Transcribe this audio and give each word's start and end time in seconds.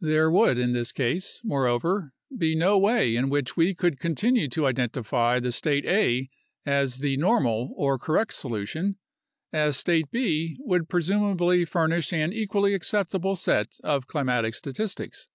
There 0.00 0.30
would 0.30 0.56
in 0.56 0.72
this 0.72 0.92
case, 0.92 1.40
moreover, 1.42 2.12
be 2.38 2.54
no 2.54 2.78
way 2.78 3.16
in 3.16 3.28
which 3.28 3.56
we 3.56 3.74
could 3.74 3.98
continue 3.98 4.48
to 4.50 4.66
identify 4.66 5.40
the 5.40 5.50
state 5.50 5.84
A 5.84 6.30
as 6.64 6.98
the 6.98 7.16
"normal" 7.16 7.74
or 7.76 7.98
correct 7.98 8.34
solution, 8.34 8.98
as 9.52 9.76
state 9.76 10.12
B 10.12 10.56
would 10.60 10.88
presumably 10.88 11.64
furnish 11.64 12.12
an 12.12 12.32
equally 12.32 12.72
acceptable 12.72 13.34
set 13.34 13.78
of 13.82 14.06
climatic 14.06 14.54
statistics. 14.54 15.26